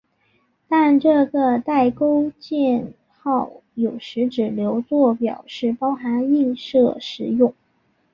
[0.67, 7.53] 但这个带钩箭号有时只留作表示包含映射时用。